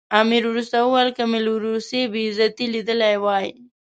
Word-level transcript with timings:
امیر 0.21 0.43
وروسته 0.49 0.77
وویل 0.81 1.09
که 1.17 1.23
مې 1.31 1.39
له 1.45 1.53
روسیې 1.65 2.01
بې 2.11 2.21
عزتي 2.29 2.65
لیدلې 2.73 3.13
وای. 3.23 3.47